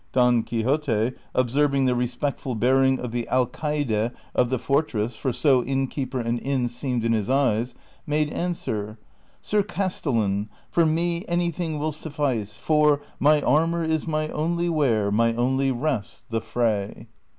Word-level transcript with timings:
Don 0.13 0.41
Quixote, 0.41 1.11
observing 1.35 1.85
the 1.85 1.93
respectful 1.93 2.55
bearing 2.55 2.99
of 2.99 3.11
the 3.11 3.27
Alcaide 3.29 4.09
of 4.33 4.49
the 4.49 4.57
fortress 4.57 5.15
(for 5.15 5.31
so 5.31 5.63
innkeeper 5.63 6.19
and 6.19 6.39
inn 6.41 6.67
seemed 6.69 7.05
in 7.05 7.11
liis 7.13 7.29
eyes), 7.31 7.75
made 8.07 8.31
answer," 8.33 8.97
Sir 9.41 9.61
Castellan, 9.61 10.49
for 10.71 10.87
me 10.87 11.23
any 11.27 11.51
thing 11.51 11.77
will 11.77 11.91
suffice, 11.91 12.57
for" 12.57 12.99
My 13.29 13.43
armor 13.43 13.83
is 13.85 14.07
my 14.07 14.29
only 14.29 14.69
wear, 14.69 15.11
My 15.11 15.35
only 15.35 15.69
rest 15.71 16.25
the 16.31 16.41
fra_y." 16.41 17.05